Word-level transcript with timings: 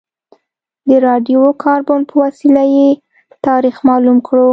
د 0.87 0.89
راډیو 1.07 1.41
کاربن 1.63 1.99
په 2.09 2.15
وسیله 2.23 2.63
یې 2.75 2.89
تاریخ 3.45 3.75
معلوم 3.87 4.17
کړو. 4.27 4.47